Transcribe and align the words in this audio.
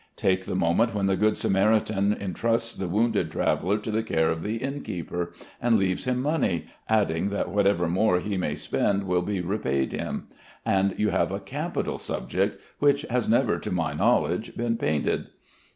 Take 0.15 0.45
the 0.45 0.55
moment 0.55 0.95
when 0.95 1.05
the 1.05 1.15
good 1.15 1.37
Samaritan 1.37 2.11
intrusts 2.11 2.73
the 2.73 2.87
wounded 2.87 3.31
traveller 3.31 3.77
to 3.77 3.91
the 3.91 4.01
care 4.01 4.31
of 4.31 4.41
the 4.41 4.55
innkeeper, 4.57 5.31
and 5.61 5.77
leaves 5.77 6.05
him 6.05 6.23
money, 6.23 6.65
adding 6.89 7.29
that 7.29 7.51
whatever 7.51 7.87
more 7.87 8.19
he 8.19 8.35
may 8.35 8.55
spend 8.55 9.03
will 9.03 9.21
be 9.21 9.41
repaid 9.41 9.91
him; 9.91 10.27
and 10.65 10.95
you 10.97 11.09
have 11.09 11.31
a 11.31 11.39
capital 11.39 11.99
subject, 11.99 12.59
which 12.79 13.03
has 13.11 13.29
never, 13.29 13.59
to 13.59 13.69
my 13.69 13.93
knowledge, 13.93 14.57
been 14.57 14.75
painted. 14.75 15.27